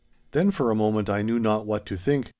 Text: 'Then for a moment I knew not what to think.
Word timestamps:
'Then 0.31 0.49
for 0.49 0.71
a 0.71 0.75
moment 0.75 1.11
I 1.11 1.21
knew 1.21 1.37
not 1.37 1.67
what 1.67 1.85
to 1.85 1.95
think. 1.95 2.29